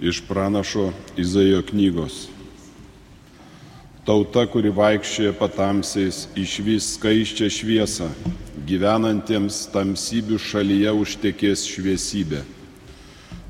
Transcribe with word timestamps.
iš 0.00 0.22
pranašo 0.28 0.92
Izaijo 1.16 1.62
knygos. 1.62 2.28
Tauta, 4.04 4.46
kuri 4.48 4.72
vaikščioja 4.72 5.34
patamsiais, 5.36 6.22
išvys 6.40 6.94
skaiščią 6.96 7.50
šviesą, 7.52 8.08
gyvenantiems 8.66 9.66
tamsybių 9.74 10.40
šalyje 10.40 10.94
užtekės 11.02 11.66
šviesybė. 11.68 12.40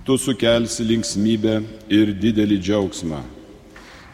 Tu 0.05 0.19
sukelsi 0.19 0.85
linksmybę 0.91 1.61
ir 1.89 2.11
didelį 2.19 2.59
džiaugsmą. 2.59 3.23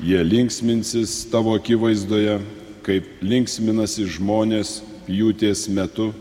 Jie 0.05 0.21
linksminsis 0.21 1.23
tavo 1.33 1.57
akivaizdoje, 1.57 2.37
kaip 2.85 3.25
linksminasi 3.25 4.05
žmonės 4.19 4.83
pjūties 5.09 5.67
metu, 5.73 6.13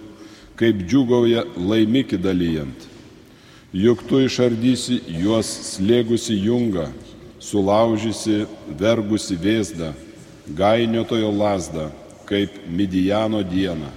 kaip 0.55 0.79
džiugauja 0.87 1.43
laimikį 1.59 2.23
dalyjant 2.23 2.94
juk 3.75 4.05
tu 4.07 4.21
išardysi 4.23 5.01
juos 5.19 5.49
slėgusi 5.73 6.37
jungą, 6.45 6.87
sulaužysi 7.43 8.45
vergusi 8.79 9.35
vėzdą, 9.35 9.91
gainiotojo 10.55 11.31
lasdą, 11.35 11.89
kaip 12.29 12.55
Midijano 12.71 13.41
dieną. 13.43 13.91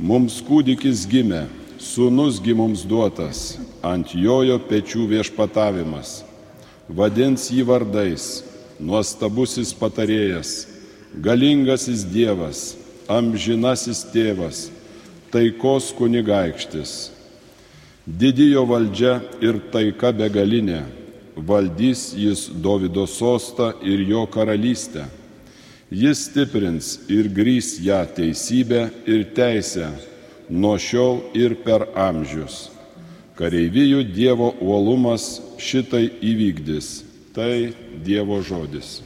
Mums 0.00 0.38
kūdikis 0.46 1.04
gimė, 1.10 1.44
sūnusgi 1.76 2.56
mums 2.56 2.86
duotas, 2.88 3.58
ant 3.84 4.16
jojo 4.16 4.56
pečių 4.70 5.04
viešpatavimas. 5.12 6.22
Vadins 6.88 7.44
jį 7.52 7.68
vardais, 7.68 8.40
nuostabusis 8.80 9.76
patarėjas, 9.76 10.64
galingasis 11.12 12.08
Dievas, 12.08 12.72
amžinasis 13.04 14.06
tėvas, 14.14 14.70
taikos 15.30 15.92
kunigaikštis 15.94 17.19
Didijo 18.18 18.64
valdžia 18.66 19.20
ir 19.44 19.60
taika 19.70 20.10
begalinė, 20.16 20.80
valdys 21.36 22.10
jis 22.18 22.48
Davido 22.50 23.06
sostą 23.06 23.70
ir 23.86 24.02
jo 24.08 24.24
karalystę. 24.26 25.04
Jis 25.90 26.24
stiprins 26.26 26.88
ir 27.10 27.28
grys 27.34 27.76
ją 27.82 28.00
teisybę 28.16 28.88
ir 29.06 29.24
teisę 29.34 29.90
nuo 30.50 30.76
šiol 30.78 31.22
ir 31.38 31.54
per 31.64 31.86
amžius. 31.94 32.70
Kareivijų 33.38 34.02
Dievo 34.10 34.52
uolumas 34.60 35.38
šitai 35.58 36.08
įvykdys. 36.20 36.90
Tai 37.34 37.70
Dievo 38.04 38.40
žodis. 38.42 38.98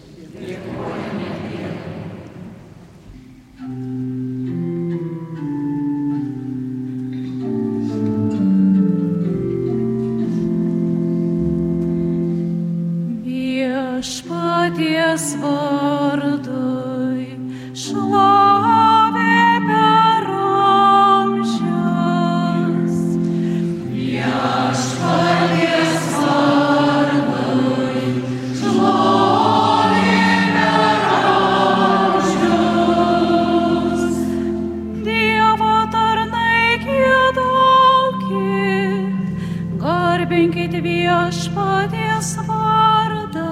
Garbinkit 40.25 40.72
viešpaties 40.80 42.30
vardą, 42.48 43.44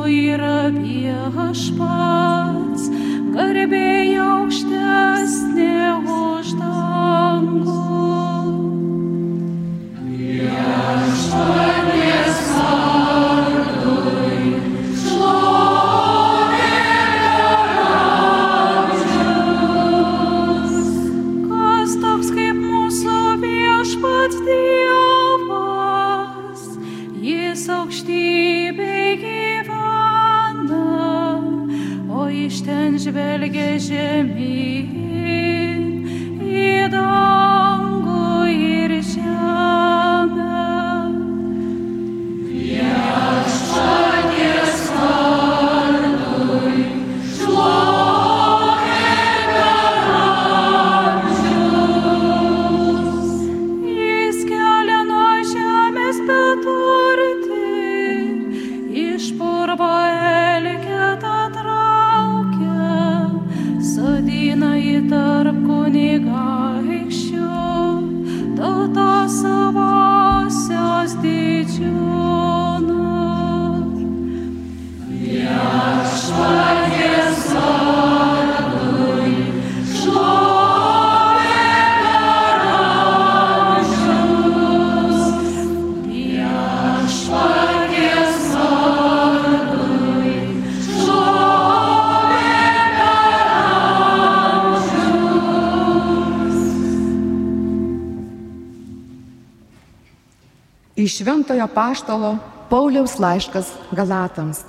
Iš 101.14 101.18
Šventojo 101.18 101.68
Paštalo 101.68 102.38
Pauliaus 102.70 103.20
laiškas 103.20 103.68
Galatams. 103.94 104.64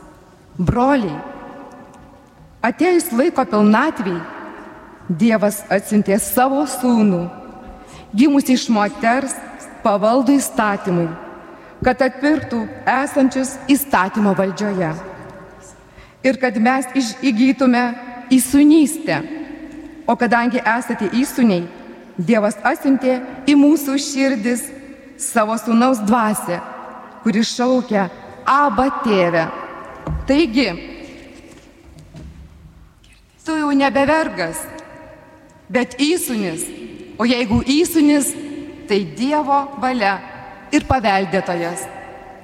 Broliai, 0.58 1.16
atėjus 2.60 3.06
laiko 3.16 3.46
pilnatviai, 3.48 4.18
Dievas 5.08 5.62
atsintė 5.72 6.18
savo 6.20 6.60
sūnų, 6.68 7.22
gimusi 8.12 8.58
iš 8.58 8.66
moters 8.68 9.32
pavaldų 9.86 10.36
įstatymui, 10.36 11.08
kad 11.80 12.04
atpirktų 12.10 12.60
esančius 12.98 13.56
įstatymo 13.64 14.36
valdžioje. 14.36 14.92
Ir 16.28 16.42
kad 16.44 16.60
mes 16.60 16.92
įgytume 17.24 17.88
įsunystę. 18.28 19.22
O 20.04 20.12
kadangi 20.12 20.60
esate 20.60 21.08
įsuniai, 21.08 21.64
Dievas 22.20 22.60
atsintė 22.60 23.22
į 23.48 23.56
mūsų 23.56 23.96
širdis 23.96 24.68
savo 25.20 25.56
sūnaus 25.60 26.02
dvasę, 26.06 26.60
kuris 27.24 27.54
šaukia 27.54 28.08
Aba 28.44 28.90
tėvę. 29.00 29.46
Taigi, 30.28 30.66
tu 33.44 33.56
jau 33.56 33.70
nebevergas, 33.76 34.60
bet 35.72 35.96
įsunis, 36.00 36.66
o 37.16 37.24
jeigu 37.28 37.62
įsunis, 37.64 38.32
tai 38.88 39.00
Dievo 39.16 39.62
valia 39.80 40.18
ir 40.76 40.84
paveldėtojas, 40.88 41.86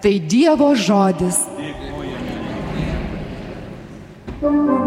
tai 0.01 0.17
Dievo 0.25 0.73
žodis. 0.73 1.45
Laiminga 4.41 4.80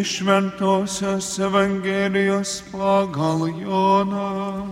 Iš 0.00 0.16
Šventojios 0.16 1.38
Evangelijos 1.38 2.62
pagal 2.72 3.42
Joną. 3.52 4.64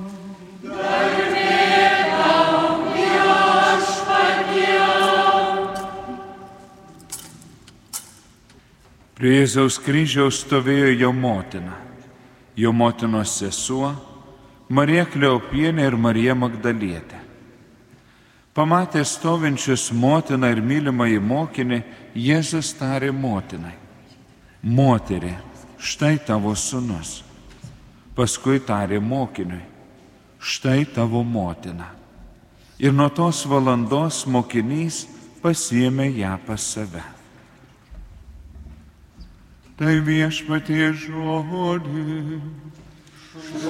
Prie 9.19 9.33
Jėzaus 9.35 9.77
kryžiaus 9.85 10.39
stovėjo 10.47 10.95
jo 10.95 11.11
motina, 11.13 11.75
jo 12.57 12.73
motinos 12.73 13.35
sesuo, 13.43 13.91
Marija 14.73 15.05
Kleopienė 15.13 15.91
ir 15.91 15.97
Marija 15.99 16.39
Magdalietė. 16.39 17.21
Pamatė 18.57 19.05
stovinčius 19.05 19.91
motiną 19.93 20.55
ir 20.55 20.65
mylimąjį 20.65 21.21
mokinį, 21.21 21.81
Jėzus 22.17 22.73
tarė 22.81 23.13
motinai. 23.13 23.88
Moterė, 24.63 25.37
štai 25.79 26.19
tavo 26.27 26.55
sunus. 26.59 27.23
Paskui 28.19 28.59
tarė 28.59 28.99
mokiniui, 28.99 29.63
štai 30.43 30.83
tavo 30.91 31.23
motina. 31.23 31.93
Ir 32.79 32.93
nuo 32.95 33.09
tos 33.11 33.45
valandos 33.47 34.25
mokinys 34.27 35.05
pasiemė 35.43 36.11
ją 36.19 36.35
pas 36.47 36.63
save. 36.63 37.03
Tai 39.79 39.95
viešpatie 40.03 40.91
žodis. 40.99 42.43
Iš 43.39 43.63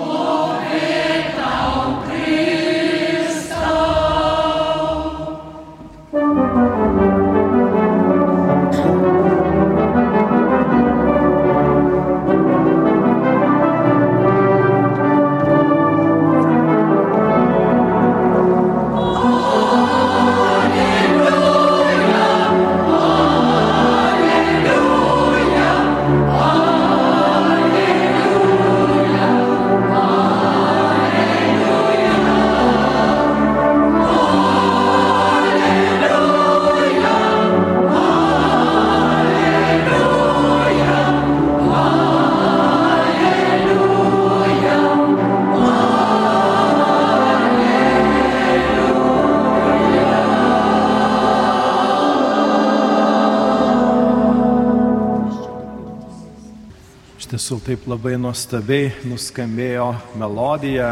tiesų 57.48 57.64
taip 57.64 57.86
labai 57.88 58.18
nuostabiai 58.20 58.90
nuskambėjo 59.08 59.86
melodija, 60.20 60.90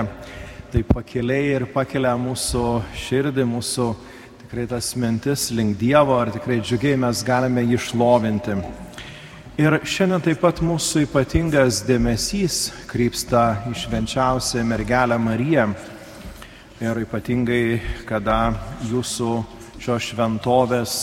taip 0.73 0.89
pakeliai 0.89 1.51
ir 1.53 1.67
pakelia 1.69 2.15
mūsų 2.17 2.63
širdį, 2.97 3.45
mūsų 3.45 3.89
tikrai 4.41 4.65
tas 4.71 4.89
mintis 4.97 5.51
link 5.53 5.77
Dievo 5.77 6.17
ir 6.25 6.33
tikrai 6.33 6.63
džiugiai 6.63 6.97
mes 6.97 7.21
galime 7.29 7.61
jį 7.61 7.83
šlovinti. 7.91 8.57
Ir 9.61 9.77
šiandien 9.85 10.25
taip 10.25 10.41
pat 10.47 10.65
mūsų 10.65 11.05
ypatingas 11.05 11.83
dėmesys 11.85 12.71
krypsta 12.89 13.45
į 13.69 13.77
švenčiausią 13.83 14.65
mergelę 14.65 15.21
Mariją. 15.21 15.69
Ir 16.81 17.05
ypatingai, 17.05 17.83
kada 18.09 18.55
jūsų 18.89 19.43
šios 19.77 20.09
šventovės 20.09 21.01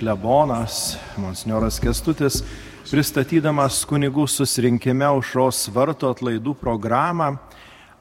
klebonas, 0.00 0.96
monsignoras 1.14 1.78
Kestutis, 1.78 2.42
pristatydamas 2.86 3.80
kunigų 3.88 4.28
susirinkime 4.30 5.08
užros 5.18 5.64
varto 5.74 6.06
atlaidų 6.12 6.52
programą, 6.60 7.32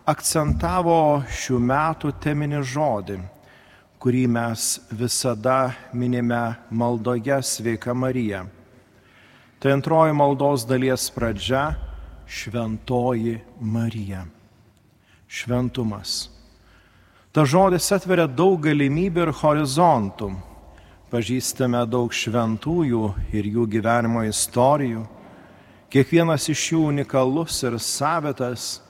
akcentavo 0.05 1.23
šių 1.25 1.57
metų 1.71 2.11
teminį 2.21 2.59
žodį, 2.69 3.15
kurį 3.97 4.21
mes 4.29 4.67
visada 4.93 5.73
minime 5.89 6.57
maldoje 6.69 7.39
Sveika 7.41 7.95
Marija. 7.97 8.43
Tai 9.57 9.73
antroji 9.73 10.13
maldos 10.13 10.67
dalies 10.69 11.09
pradžia- 11.09 11.75
Šventoji 12.37 13.41
Marija. 13.59 14.25
Šventumas. 15.27 16.29
Ta 17.33 17.41
žodis 17.41 17.89
atveria 17.91 18.27
daug 18.27 18.61
galimybių 18.61 19.25
ir 19.25 19.31
horizontų. 19.33 20.29
Pažįstame 21.05 21.83
daug 21.85 22.09
šventųjų 22.09 23.01
ir 23.37 23.45
jų 23.45 23.67
gyvenimo 23.69 24.23
istorijų. 24.25 25.05
kiekvienas 25.89 26.49
iš 26.49 26.71
jų 26.71 26.79
unikalus 26.89 27.61
ir 27.63 27.77
savitas, 27.79 28.81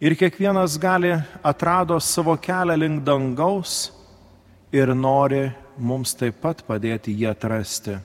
ir 0.00 0.14
kiekvienas 0.14 0.78
gali 0.80 1.10
atrado 1.42 1.98
savo 2.00 2.36
kelią 2.36 2.76
link 2.78 3.04
dangaus 3.04 3.92
ir 4.72 4.94
nori 4.94 5.50
mums 5.76 6.14
taip 6.14 6.40
pat 6.40 6.62
padėti 6.64 7.12
jį 7.12 7.28
atrasti. 7.34 7.98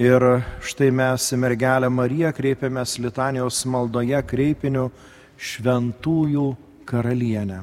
Ir 0.00 0.42
štai 0.64 0.90
mes 0.90 1.28
į 1.30 1.38
mergelę 1.38 1.92
Mariją 1.92 2.32
kreipiamės 2.32 2.98
litanijos 2.98 3.62
maldoje 3.68 4.18
kreipiniu 4.26 4.90
šventųjų 5.38 6.56
karalienę. 6.88 7.62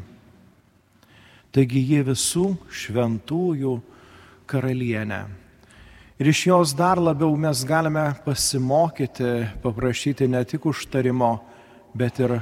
Taigi 1.52 1.82
ji 1.82 2.04
visų 2.08 2.54
šventųjų 2.70 3.80
karalienė. 4.50 5.24
Ir 6.20 6.28
iš 6.34 6.42
jos 6.50 6.74
dar 6.76 7.00
labiau 7.00 7.32
mes 7.40 7.62
galime 7.64 8.10
pasimokyti, 8.26 9.48
paprašyti 9.64 10.28
ne 10.28 10.42
tik 10.44 10.66
užtarimo, 10.68 11.38
bet 11.96 12.20
ir 12.20 12.42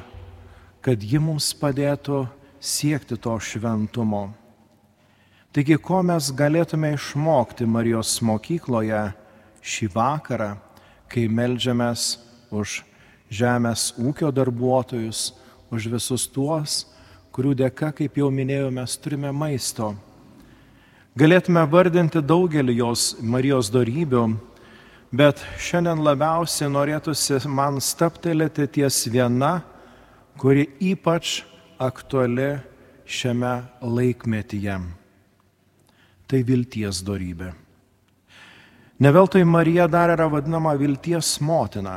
kad 0.81 1.03
ji 1.03 1.19
mums 1.21 1.51
padėtų 1.53 2.23
siekti 2.57 3.19
to 3.21 3.35
šventumo. 3.37 4.31
Taigi, 5.53 5.77
ko 5.77 6.01
mes 6.05 6.31
galėtume 6.33 6.95
išmokti 6.95 7.67
Marijos 7.69 8.15
mokykloje 8.25 9.03
šį 9.61 9.91
vakarą, 9.93 10.49
kai 11.05 11.27
melžiamės 11.29 12.09
už 12.49 12.81
žemės 13.29 13.91
ūkio 14.01 14.33
darbuotojus, 14.33 15.31
už 15.69 15.89
visus 15.93 16.27
tuos, 16.33 16.81
kurių 17.29 17.53
dėka, 17.61 17.93
kaip 17.93 18.17
jau 18.17 18.33
minėjau, 18.33 18.73
mes 18.73 18.97
turime 18.97 19.29
maisto 19.29 19.93
Galėtume 21.17 21.63
vardinti 21.65 22.21
daugelį 22.21 22.75
jos 22.77 23.03
Marijos 23.25 23.71
darybių, 23.73 24.35
bet 25.09 25.39
šiandien 25.57 26.03
labiausiai 26.05 26.67
norėtųsi 26.69 27.39
man 27.49 27.79
staptelėti 27.81 28.67
ties 28.75 28.99
viena, 29.09 29.63
kuri 30.37 30.67
ypač 30.77 31.39
aktuali 31.81 32.59
šiame 33.09 33.53
laikmetyje. 33.81 34.75
Tai 36.29 36.41
vilties 36.51 36.99
darybė. 37.07 37.49
Neveltui 39.01 39.41
Marija 39.47 39.87
dar 39.89 40.13
yra 40.13 40.27
vadinama 40.29 40.75
vilties 40.77 41.31
motina, 41.41 41.95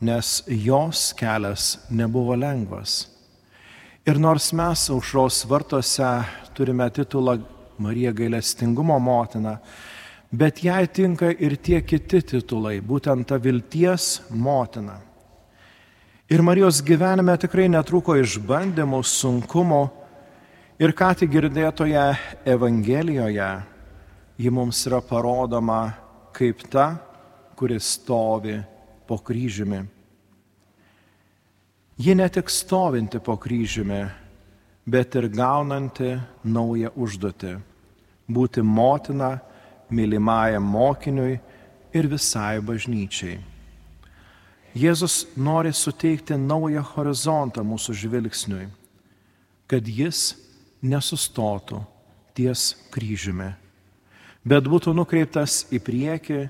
nes 0.00 0.40
jos 0.48 1.12
kelias 1.14 1.76
nebuvo 1.90 2.34
lengvas. 2.34 3.04
Ir 4.08 4.18
nors 4.18 4.50
mes 4.50 4.88
aušros 4.90 5.44
vartose 5.46 6.10
turime 6.58 6.90
titulą 6.90 7.36
Marija 7.78 8.12
gailestingumo 8.12 8.98
motina, 8.98 9.58
bet 10.30 10.62
jai 10.64 10.86
tinka 10.86 11.30
ir 11.30 11.56
tie 11.56 11.80
kiti 11.82 12.20
titulai, 12.22 12.80
būtent 12.80 13.28
ta 13.28 13.38
vilties 13.38 14.20
motina. 14.30 14.98
Ir 16.28 16.42
Marijos 16.44 16.82
gyvenime 16.84 17.38
tikrai 17.40 17.70
netruko 17.72 18.18
išbandymų, 18.20 19.00
sunkumų 19.00 19.82
ir 20.78 20.92
ką 20.92 21.14
tik 21.16 21.32
girdėtoje 21.32 22.04
Evangelijoje 22.44 23.50
ji 24.38 24.50
mums 24.50 24.84
yra 24.86 25.00
parodoma 25.02 25.92
kaip 26.32 26.62
ta, 26.70 26.92
kuris 27.58 27.96
stovi 27.98 28.54
po 29.06 29.18
kryžiumi. 29.18 29.80
Ji 31.98 32.14
ne 32.14 32.28
tik 32.28 32.50
stovinti 32.50 33.18
po 33.18 33.34
kryžiumi, 33.36 34.04
bet 34.86 35.16
ir 35.18 35.26
gaunanti 35.28 36.14
naują 36.44 36.92
užduotį- 36.94 37.58
būti 38.28 38.62
motina 38.62 39.38
mylimajam 39.90 40.64
mokiniui 40.64 41.38
ir 41.96 42.08
visai 42.10 42.58
bažnyčiai. 42.60 43.38
Jėzus 44.78 45.24
nori 45.36 45.72
suteikti 45.72 46.36
naują 46.38 46.84
horizontą 46.92 47.64
mūsų 47.66 47.96
žvilgsniui, 48.04 48.68
kad 49.66 49.88
jis 49.88 50.36
nesustotų 50.84 51.80
ties 52.36 52.74
kryžiumi, 52.92 53.48
bet 54.44 54.68
būtų 54.68 54.94
nukreiptas 54.94 55.64
į 55.74 55.80
priekį, 55.82 56.40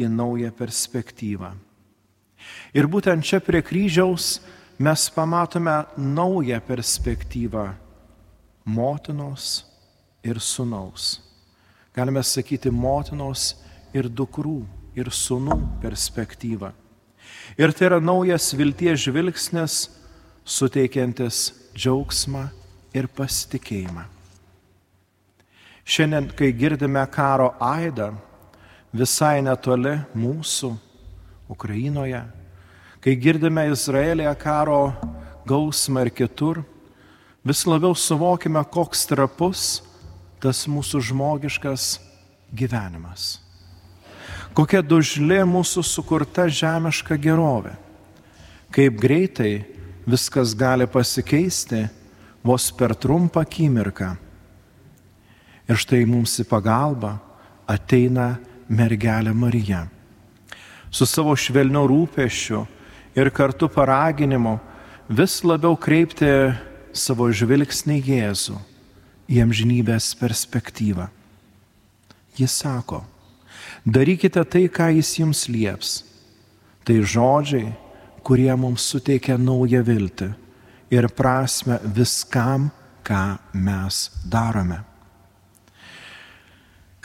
į 0.00 0.08
naują 0.10 0.50
perspektyvą. 0.56 1.52
Ir 2.74 2.88
būtent 2.90 3.26
čia 3.26 3.42
prie 3.44 3.60
kryžiaus 3.62 4.38
mes 4.78 5.08
pamatome 5.10 5.84
naują 5.98 6.60
perspektyvą 6.64 7.68
motinos 8.64 9.67
ir 10.28 10.40
sunaus. 10.40 11.18
Galime 11.96 12.22
sakyti 12.22 12.70
motinos 12.70 13.56
ir 13.96 14.08
dukrų 14.08 14.60
ir 14.98 15.10
sunų 15.14 15.56
perspektyvą. 15.82 16.72
Ir 17.58 17.72
tai 17.72 17.88
yra 17.88 17.98
naujas 18.00 18.52
vilties 18.56 19.02
žvilgsnis, 19.06 19.88
suteikiantis 20.44 21.52
džiaugsmą 21.74 22.46
ir 22.96 23.08
pasitikėjimą. 23.12 24.06
Šiandien, 25.88 26.28
kai 26.36 26.52
girdime 26.52 27.04
karo 27.12 27.54
aidą, 27.64 28.12
visai 28.92 29.38
netoli 29.44 29.96
mūsų, 30.16 30.74
Ukrainoje, 31.48 32.20
Kai 32.98 33.14
girdime 33.14 33.62
Izraelėje 33.70 34.32
karo 34.42 34.90
gausmą 35.46 36.02
ir 36.02 36.08
kitur, 36.10 36.64
vis 37.46 37.60
labiau 37.64 37.94
suvokime, 37.94 38.58
koks 38.66 39.06
trapus 39.06 39.66
tas 40.42 40.64
mūsų 40.70 41.00
žmogiškas 41.10 41.98
gyvenimas. 42.54 43.38
Kokia 44.56 44.80
dužlė 44.82 45.42
mūsų 45.46 45.84
sukurta 45.86 46.48
žemiška 46.50 47.18
gerovė. 47.20 47.74
Kaip 48.74 48.98
greitai 49.00 49.64
viskas 50.08 50.54
gali 50.56 50.86
pasikeisti 50.90 51.86
vos 52.44 52.70
per 52.72 52.94
trumpą 52.96 53.44
akimirką. 53.44 54.14
Ir 55.68 55.76
štai 55.76 56.04
mums 56.08 56.38
į 56.40 56.46
pagalbą 56.48 57.16
ateina 57.68 58.38
mergelė 58.68 59.34
Marija. 59.36 59.84
Su 60.90 61.04
savo 61.04 61.34
švelniu 61.36 61.84
rūpešiu 61.90 62.64
ir 63.18 63.30
kartu 63.36 63.68
paraginimu 63.68 64.56
vis 65.08 65.42
labiau 65.44 65.76
kreipti 65.76 66.30
savo 66.96 67.28
žvilgsnį 67.28 68.00
Jėzų 68.08 68.56
į 69.28 69.42
amžinybės 69.44 70.14
perspektyvą. 70.18 71.08
Jis 72.38 72.54
sako, 72.62 73.02
darykite 73.84 74.44
tai, 74.44 74.66
ką 74.72 74.90
jis 74.96 75.12
jums 75.20 75.46
lieps. 75.50 75.92
Tai 76.86 76.96
žodžiai, 77.04 77.72
kurie 78.24 78.50
mums 78.56 78.86
suteikia 78.88 79.36
naują 79.38 79.82
viltį 79.84 80.30
ir 80.94 81.08
prasme 81.12 81.80
viskam, 81.84 82.70
ką 83.04 83.38
mes 83.52 84.08
darome. 84.24 84.80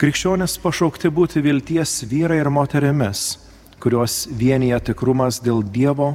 Krikščionės 0.00 0.56
pašaukti 0.60 1.10
būti 1.12 1.40
vilties 1.44 2.02
vyrai 2.10 2.40
ir 2.42 2.50
moterimis 2.50 3.34
kurios 3.84 4.24
vienyje 4.32 4.78
tikrumas 4.88 5.42
dėl 5.44 5.60
Dievo, 5.60 6.14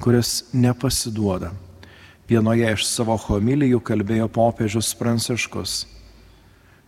kuris 0.00 0.46
nepasiduoda. 0.56 1.50
Vienoje 2.30 2.68
iš 2.76 2.84
savo 2.86 3.16
homilijų 3.18 3.80
kalbėjo 3.82 4.28
popiežius 4.30 4.92
Pranciškus. 4.94 5.80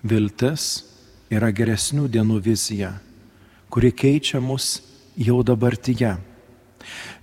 Viltis 0.06 0.66
yra 1.34 1.48
geresnių 1.50 2.04
dienų 2.14 2.36
vizija, 2.44 2.92
kuri 3.66 3.90
keičia 3.90 4.38
mus 4.38 4.76
jau 5.18 5.40
dabartyje. 5.42 6.12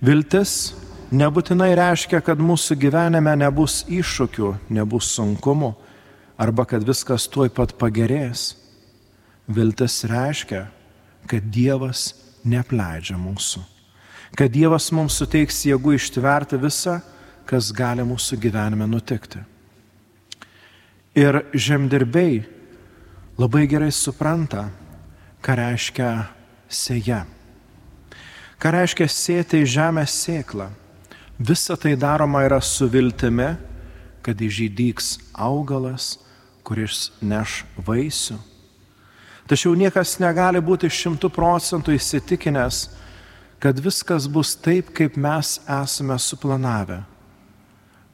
Viltis 0.04 0.74
nebūtinai 1.08 1.70
reiškia, 1.78 2.20
kad 2.20 2.42
mūsų 2.44 2.76
gyvenime 2.82 3.32
nebus 3.40 3.86
iššūkių, 3.88 4.50
nebus 4.68 5.08
sunkumų 5.16 5.70
arba 6.36 6.66
kad 6.68 6.84
viskas 6.84 7.24
tuoj 7.24 7.48
pat 7.56 7.72
pagerės. 7.80 8.50
Viltis 9.48 10.02
reiškia, 10.04 10.66
kad 11.24 11.48
Dievas 11.48 12.10
neapleidžia 12.44 13.16
mūsų. 13.16 13.64
Kad 14.36 14.52
Dievas 14.52 14.90
mums 14.92 15.16
suteiks 15.16 15.64
jėgų 15.64 15.96
ištverti 15.96 16.60
visą, 16.60 16.98
kas 17.50 17.72
gali 17.74 18.04
mūsų 18.06 18.38
gyvenime 18.40 18.86
nutikti. 18.86 19.42
Ir 21.18 21.42
žemdirbiai 21.50 22.44
labai 23.40 23.64
gerai 23.70 23.90
supranta, 23.92 24.68
ką 25.42 25.56
reiškia 25.58 26.10
sėja. 26.70 27.24
Ką 28.60 28.74
reiškia 28.76 29.08
sėti 29.10 29.64
į 29.64 29.70
žemę 29.74 30.04
sėklą. 30.06 30.68
Visa 31.40 31.74
tai 31.80 31.96
daroma 31.96 32.44
yra 32.46 32.60
su 32.62 32.86
viltimi, 32.92 33.54
kad 34.22 34.38
įžydyks 34.44 35.16
augalas, 35.32 36.18
kuris 36.62 37.08
neš 37.24 37.64
vaisių 37.88 38.36
Tačiau 39.50 39.72
niekas 39.74 40.12
negali 40.22 40.60
būti 40.62 40.86
šimtų 40.86 41.26
procentų 41.34 41.96
įsitikinęs, 41.96 42.84
kad 43.58 43.80
viskas 43.82 44.28
bus 44.30 44.52
taip, 44.54 44.92
kaip 44.94 45.16
mes 45.18 45.56
esame 45.66 46.14
suplanavę. 46.22 47.00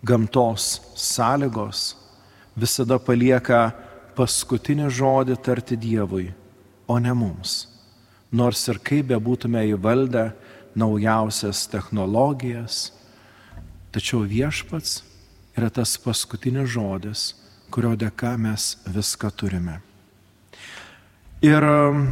Gamtos 0.05 0.81
sąlygos 0.95 1.95
visada 2.57 2.99
palieka 2.99 3.71
paskutinį 4.17 4.91
žodį 4.93 5.37
tarti 5.45 5.77
Dievui, 5.77 6.31
o 6.89 6.99
ne 6.99 7.13
mums. 7.13 7.67
Nors 8.33 8.65
ir 8.69 8.81
kaip 8.85 9.11
bebūtume 9.13 9.63
įvaldę 9.73 10.31
naujausias 10.77 11.65
technologijas, 11.73 12.91
tačiau 13.93 14.25
viešpats 14.29 15.03
yra 15.57 15.71
tas 15.73 15.97
paskutinis 16.01 16.69
žodis, 16.75 17.33
kurio 17.73 17.95
dėka 17.97 18.35
mes 18.41 18.75
viską 18.85 19.31
turime. 19.33 19.81
Ir 21.45 21.65
um, 21.65 22.07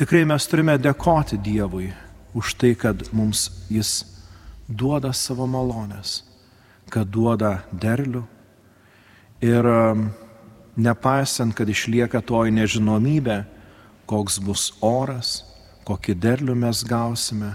tikrai 0.00 0.24
mes 0.28 0.48
turime 0.48 0.76
dėkoti 0.80 1.40
Dievui 1.40 1.90
už 2.34 2.54
tai, 2.60 2.74
kad 2.74 3.04
mums 3.12 3.48
Jis 3.72 4.02
duoda 4.68 5.12
savo 5.12 5.46
malonės, 5.48 6.22
kad 6.94 7.10
duoda 7.10 7.64
derlių. 7.72 8.22
Ir 9.42 9.66
um, 9.66 10.06
nepaisant, 10.78 11.54
kad 11.56 11.68
išlieka 11.68 12.22
toji 12.22 12.54
nežinomybė, 12.54 13.42
koks 14.06 14.38
bus 14.44 14.68
oras, 14.84 15.40
kokį 15.88 16.14
derlių 16.22 16.54
mes 16.62 16.84
gausime, 16.86 17.54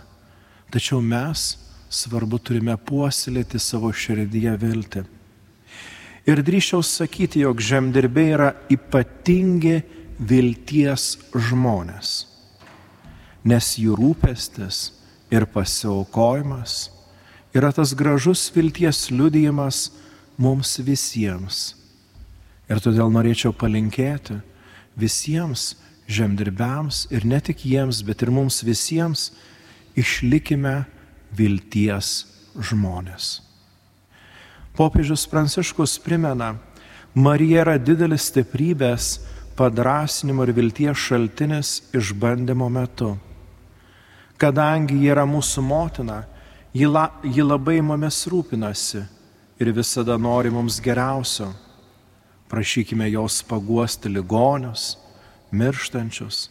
tačiau 0.73 0.99
mes 1.01 1.53
svarbu 1.89 2.37
turime 2.43 2.75
puoselėti 2.77 3.61
savo 3.61 3.93
širdyje 3.95 4.53
viltį. 4.61 5.05
Ir 6.29 6.43
drįšiau 6.45 6.83
sakyti, 6.85 7.41
jog 7.41 7.61
žemdirbiai 7.63 8.35
yra 8.35 8.49
ypatingi 8.69 9.79
vilties 10.19 11.15
žmonės, 11.47 12.11
nes 13.47 13.71
jų 13.79 13.95
rūpestis 13.97 14.89
ir 15.33 15.47
pasiaukojimas 15.49 16.89
yra 17.53 17.71
tas 17.71 17.93
gražus 17.93 18.49
vilties 18.55 19.09
liudijimas 19.11 19.89
mums 20.37 20.77
visiems. 20.79 21.73
Ir 22.69 22.81
todėl 22.83 23.09
norėčiau 23.11 23.53
palinkėti 23.55 24.39
visiems 24.99 25.73
žemdirbiams 26.09 27.07
ir 27.13 27.25
ne 27.25 27.39
tik 27.41 27.65
jiems, 27.65 28.01
bet 28.05 28.21
ir 28.21 28.31
mums 28.33 28.61
visiems 28.65 29.29
išlikime 29.97 30.83
vilties 31.35 32.25
žmonės. 32.55 33.39
Popiežius 34.77 35.25
Pranciškus 35.27 35.97
primena, 35.99 36.53
Marija 37.13 37.65
yra 37.65 37.75
didelis 37.81 38.29
stiprybės, 38.29 39.17
padrasinimo 39.57 40.45
ir 40.45 40.53
vilties 40.55 41.01
šaltinis 41.09 41.71
išbandymo 41.97 42.69
metu. 42.71 43.15
Kadangi 44.39 45.01
ji 45.01 45.09
yra 45.11 45.25
mūsų 45.27 45.63
motina, 45.65 46.21
ji, 46.73 46.85
la, 46.85 47.09
ji 47.23 47.43
labai 47.43 47.81
mumis 47.81 48.25
rūpinasi 48.29 49.01
ir 49.59 49.71
visada 49.73 50.17
nori 50.17 50.51
mums 50.53 50.79
geriausio. 50.81 51.49
Prašykime 52.49 53.09
jos 53.11 53.43
paguosti 53.45 54.09
ligonius, 54.09 54.97
mirštančius, 55.51 56.49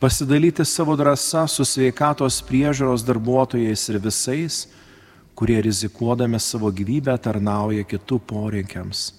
pasidalyti 0.00 0.64
savo 0.64 0.96
drąsą 0.96 1.46
su 1.48 1.64
sveikatos 1.64 2.40
priežiūros 2.48 3.04
darbuotojais 3.04 3.88
ir 3.92 3.98
visais, 4.00 4.64
kurie 5.34 5.60
rizikuodami 5.60 6.40
savo 6.40 6.70
gyvybę 6.72 7.16
tarnauja 7.18 7.84
kitų 7.84 8.20
poreikiams. 8.24 9.12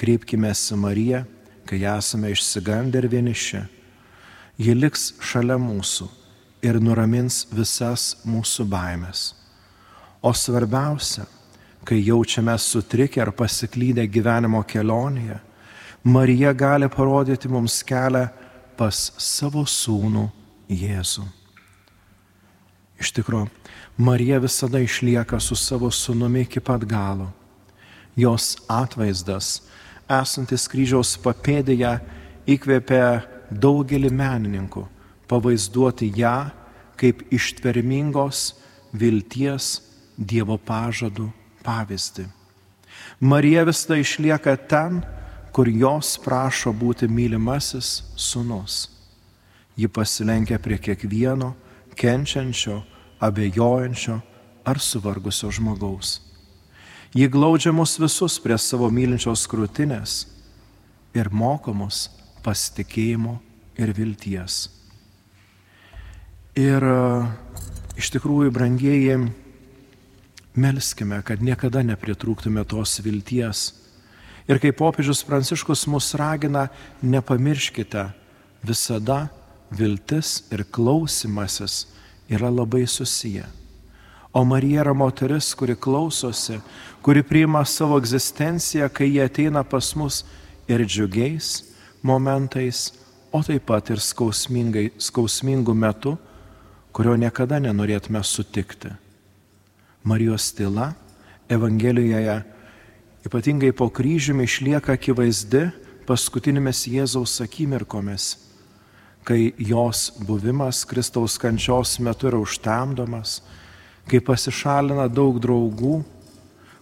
Kreipkime 0.00 0.52
į 0.52 0.76
Mariją, 0.80 1.24
kai 1.68 1.82
esame 1.84 2.30
išsigandę 2.32 3.02
ir 3.02 3.08
vieniši. 3.12 3.60
Ji 4.60 4.74
liks 4.74 5.12
šalia 5.20 5.58
mūsų 5.60 6.08
ir 6.62 6.80
nuramins 6.80 7.46
visas 7.52 8.16
mūsų 8.24 8.64
baimės. 8.68 9.39
O 10.22 10.32
svarbiausia, 10.32 11.24
kai 11.84 12.02
jaučiame 12.04 12.58
sutrikę 12.58 13.22
ar 13.24 13.32
pasiklydę 13.32 14.04
gyvenimo 14.06 14.60
kelionėje, 14.68 15.38
Marija 16.04 16.52
gali 16.52 16.88
parodyti 16.88 17.48
mums 17.48 17.80
kelią 17.84 18.26
pas 18.76 19.10
savo 19.20 19.64
sūnų 19.68 20.26
Jėzų. 20.70 21.24
Iš 23.00 23.12
tikrųjų, 23.16 23.48
Marija 24.00 24.38
visada 24.40 24.80
išlieka 24.80 25.40
su 25.40 25.56
savo 25.56 25.88
sūnumi 25.92 26.44
iki 26.44 26.60
pat 26.60 26.84
galo. 26.88 27.30
Jos 28.16 28.54
atvaizdas, 28.68 29.62
esantis 30.08 30.66
kryžiaus 30.68 31.16
papėdėje, 31.20 31.96
įkvėpė 32.48 33.02
daugelį 33.50 34.12
menininkų 34.12 34.86
pavaizduoti 35.30 36.10
ją 36.16 36.50
kaip 37.00 37.22
ištvermingos 37.32 38.50
vilties 38.92 39.89
Dievo 40.20 40.58
pažadų 40.60 41.30
pavyzdį. 41.64 42.26
Marija 43.20 43.64
visada 43.64 43.96
išlieka 43.96 44.56
ten, 44.68 45.00
kur 45.52 45.68
jos 45.68 46.14
prašo 46.20 46.72
būti 46.76 47.08
mylimasis 47.08 48.02
sunus. 48.16 48.88
Ji 49.76 49.88
pasilenkia 49.88 50.60
prie 50.60 50.78
kiekvieno 50.78 51.54
kenčiančio, 51.96 52.82
abejojančio 53.20 54.20
ar 54.64 54.78
suvargusio 54.80 55.50
žmogaus. 55.50 56.20
Ji 57.14 57.26
glaudžia 57.28 57.72
mus 57.72 57.96
visus 57.98 58.38
prie 58.38 58.58
savo 58.58 58.90
mylinčios 58.92 59.46
krūtinės 59.50 60.20
ir 61.16 61.30
moko 61.32 61.74
mus 61.74 62.06
pasitikėjimo 62.44 63.34
ir 63.80 63.92
vilties. 63.96 64.68
Ir 66.60 66.84
iš 67.98 68.10
tikrųjų, 68.14 68.52
brangieji, 68.54 69.16
melskime, 70.54 71.22
kad 71.22 71.42
niekada 71.42 71.82
nepritrūktume 71.86 72.64
tos 72.68 72.98
vilties 73.04 73.70
Ir 74.50 74.58
kaip 74.58 74.80
popiežius 74.80 75.22
Pranciškus 75.22 75.84
mus 75.86 76.08
ragina, 76.18 76.68
nepamirškite, 77.06 78.08
visada 78.66 79.28
viltis 79.70 80.40
ir 80.50 80.64
klausimasis 80.66 81.84
yra 82.26 82.50
labai 82.50 82.86
susiję. 82.86 83.44
O 84.32 84.42
Marija 84.44 84.82
yra 84.82 84.94
moteris, 84.94 85.52
kuri 85.54 85.76
klausosi, 85.76 86.58
kuri 87.02 87.22
priima 87.22 87.64
savo 87.64 87.98
egzistenciją, 87.98 88.88
kai 88.90 89.08
jie 89.12 89.22
ateina 89.26 89.62
pas 89.62 89.92
mus 89.94 90.24
ir 90.66 90.82
džiugiais 90.86 91.64
momentais, 92.02 92.90
o 93.30 93.42
taip 93.46 93.68
pat 93.70 93.90
ir 93.90 94.02
skausmingų 94.02 95.74
metų, 95.74 96.16
kurio 96.90 97.14
niekada 97.14 97.62
nenorėtume 97.62 98.22
sutikti. 98.26 98.90
Marijos 100.04 100.52
tyla 100.56 100.92
Evangelijoje 101.48 102.42
ypatingai 103.26 103.72
po 103.72 103.90
kryžiumi 103.92 104.46
išlieka 104.48 104.94
akivaizdi 104.96 105.66
paskutinėmis 106.08 106.86
Jėzaus 106.88 107.36
akimirkomis, 107.44 108.32
kai 109.26 109.52
jos 109.58 110.08
buvimas 110.24 110.82
Kristaus 110.88 111.36
kančios 111.38 111.98
metu 112.00 112.30
yra 112.30 112.40
užtemdomas, 112.40 113.40
kai 114.08 114.22
pasišalina 114.24 115.06
daug 115.12 115.38
draugų, 115.42 116.00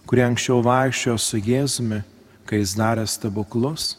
kurie 0.07 0.23
anksčiau 0.25 0.63
vaikščiojo 0.65 1.17
su 1.19 1.41
Jėzumi, 1.43 1.99
kai 2.47 2.63
jis 2.63 2.77
darė 2.79 3.03
stebuklus, 3.05 3.97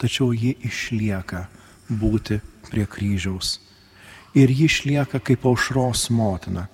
tačiau 0.00 0.30
ji 0.32 0.54
išlieka 0.64 1.48
būti 1.90 2.38
prie 2.70 2.86
kryžiaus. 2.86 3.58
Ir 4.38 4.48
ji 4.54 4.70
išlieka 4.70 5.18
kaip 5.18 5.44
aušros 5.50 6.06
motina, 6.14 6.68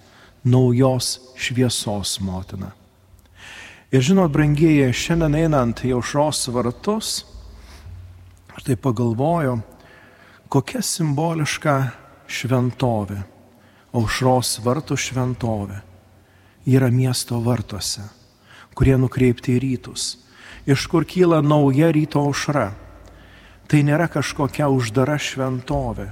naujos 0.47 1.19
šviesos 1.35 2.21
motina. 2.23 2.71
Ir 3.91 4.03
žinot, 4.03 4.31
brangieji, 4.35 4.93
šiandien 4.95 5.35
einant 5.43 5.83
į 5.87 5.97
aušros 5.99 6.47
vartus, 6.55 7.11
aš 8.55 8.67
tai 8.67 8.77
pagalvoju, 8.79 9.59
kokia 10.51 10.83
simboliška 10.83 11.77
šventovė, 12.31 13.21
aušros 13.95 14.57
vartų 14.65 14.99
šventovė. 14.99 15.81
Yra 16.67 16.91
miesto 16.91 17.39
vartuose, 17.43 18.03
kurie 18.75 18.97
nukreipti 18.99 19.55
į 19.55 19.63
rytus, 19.63 20.17
iš 20.67 20.87
kur 20.91 21.07
kyla 21.07 21.39
nauja 21.43 21.93
ryto 21.95 22.25
aušra. 22.27 22.73
Tai 23.67 23.83
nėra 23.87 24.07
kažkokia 24.11 24.67
uždara 24.71 25.19
šventovė, 25.19 26.11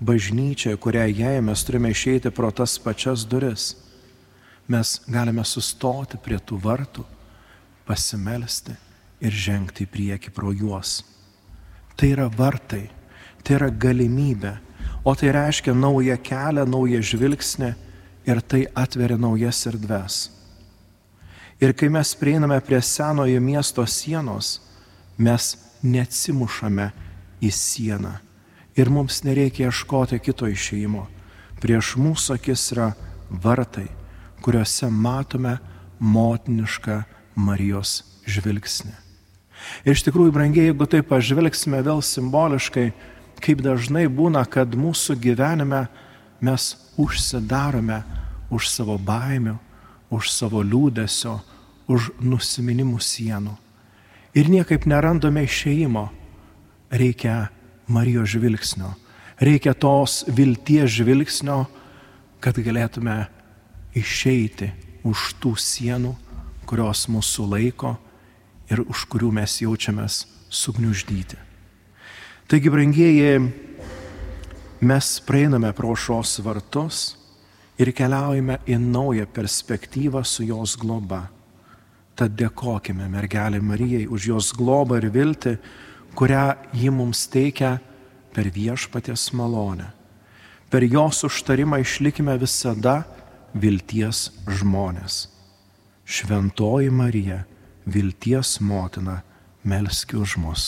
bažnyčia, 0.00 0.76
kurią 0.76 1.06
jei 1.06 1.40
mes 1.42 1.64
turime 1.64 1.90
išeiti 1.90 2.30
pro 2.30 2.50
tas 2.50 2.78
pačias 2.78 3.24
duris. 3.26 3.74
Mes 4.68 5.00
galime 5.06 5.44
sustoti 5.44 6.18
prie 6.18 6.38
tų 6.40 6.58
vartų 6.62 7.04
pasimelsti 7.84 8.74
ir 9.20 9.32
žengti 9.32 9.84
į 9.84 9.90
priekį 9.92 10.32
pro 10.34 10.52
juos. 10.52 11.02
Tai 11.94 12.08
yra 12.10 12.28
vartai, 12.32 12.88
tai 13.44 13.58
yra 13.58 13.68
galimybė, 13.70 14.56
o 15.04 15.14
tai 15.14 15.34
reiškia 15.36 15.74
naują 15.76 16.16
kelią, 16.16 16.64
naują 16.66 17.02
žvilgsnį 17.04 17.74
ir 18.24 18.40
tai 18.40 18.64
atveria 18.74 19.20
naujas 19.20 19.60
erdves. 19.68 20.30
Ir 21.60 21.76
kai 21.76 21.88
mes 21.92 22.16
prieiname 22.18 22.58
prie 22.64 22.80
senojo 22.82 23.40
miesto 23.40 23.84
sienos, 23.86 24.58
mes 25.18 25.54
neatsimušame 25.84 26.90
į 27.44 27.50
sieną 27.52 28.16
ir 28.76 28.90
mums 28.90 29.22
nereikia 29.24 29.68
ieškoti 29.68 30.18
kito 30.18 30.48
išeimo. 30.50 31.06
Prieš 31.62 31.94
mūsų 32.00 32.36
akis 32.36 32.66
yra 32.74 32.90
vartai, 33.30 33.86
kuriuose 34.44 34.90
matome 34.90 35.56
motinišką 36.00 37.00
Marijos 37.34 38.02
žvilgsnį. 38.28 38.92
Ir 39.86 39.94
iš 39.94 40.04
tikrųjų, 40.04 40.34
brangiai, 40.34 40.68
jeigu 40.68 40.86
taip 40.90 41.08
pažvelgsime 41.08 41.80
vėl 41.86 42.02
simboliškai, 42.04 42.90
kaip 43.40 43.62
dažnai 43.64 44.06
būna, 44.12 44.44
kad 44.44 44.74
mūsų 44.76 45.16
gyvenime 45.22 45.86
mes 46.44 46.74
užsidarome 47.00 48.02
už 48.52 48.68
savo 48.70 48.98
baimių, 49.00 49.56
už 50.12 50.30
savo 50.30 50.62
liūdėsio, 50.62 51.38
už 51.88 52.12
nusiminimų 52.20 53.00
sienų. 53.00 53.56
Ir 54.34 54.50
niekaip 54.50 54.86
nerandame 54.90 55.44
išeimo. 55.46 56.08
Reikia 56.94 57.48
Marijos 57.88 58.32
žvilgsnio, 58.32 58.94
reikia 59.40 59.74
tos 59.74 60.22
vilties 60.28 60.90
žvilgsnio, 60.98 61.64
kad 62.40 62.56
galėtume 62.60 63.24
išeiti 63.96 64.70
už 65.04 65.34
tų 65.40 65.54
sienų, 65.60 66.14
kurios 66.64 67.06
mūsų 67.12 67.48
laiko 67.52 67.94
ir 68.72 68.80
už 68.84 69.04
kurių 69.12 69.30
mes 69.36 69.58
jaučiamės 69.62 70.24
sugniuždyti. 70.48 71.36
Taigi, 72.48 72.70
brangieji, 72.72 73.52
mes 74.84 75.12
praeiname 75.24 75.72
pro 75.76 75.94
šios 75.96 76.38
vartus 76.44 77.14
ir 77.80 77.90
keliaujame 77.96 78.60
į 78.68 78.78
naują 78.80 79.26
perspektyvą 79.32 80.24
su 80.24 80.44
jos 80.46 80.76
globa. 80.80 81.24
Tad 82.14 82.36
dėkojime 82.38 83.08
mergelė 83.10 83.58
Marijai 83.64 84.04
už 84.06 84.28
jos 84.30 84.52
globą 84.54 85.00
ir 85.00 85.08
viltį, 85.10 85.56
kurią 86.14 86.54
ji 86.72 86.90
mums 86.90 87.26
teikia 87.28 87.78
per 88.34 88.50
viešpatės 88.54 89.32
malonę. 89.36 89.90
Per 90.70 90.82
jos 90.82 91.22
užtarimą 91.28 91.78
išlikime 91.82 92.34
visada 92.40 93.02
vilties 93.54 94.30
žmonės. 94.50 95.28
Šventoji 96.04 96.90
Marija, 96.90 97.44
vilties 97.86 98.58
motina, 98.60 99.22
melski 99.64 100.18
už 100.18 100.36
mus. 100.42 100.64